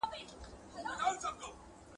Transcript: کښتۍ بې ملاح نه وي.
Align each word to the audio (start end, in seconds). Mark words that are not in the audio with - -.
کښتۍ 0.03 0.21
بې 0.71 0.81
ملاح 0.85 1.15
نه 1.23 1.29
وي. 1.39 1.47